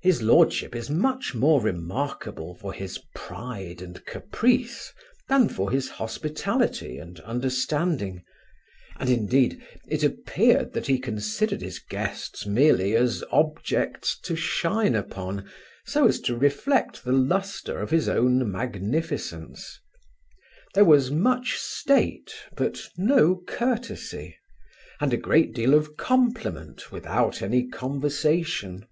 [0.00, 4.94] His lordship is much more remarkable for his pride and caprice,
[5.28, 8.24] than for his hospitality and understanding;
[8.98, 15.46] and, indeed, it appeared, that he considered his guests merely as objects to shine upon,
[15.84, 19.78] so as to reflect the lustre of his own magnificence
[20.72, 24.34] There was much state, but no courtesy;
[24.98, 28.86] and a great deal of compliment without any conversation.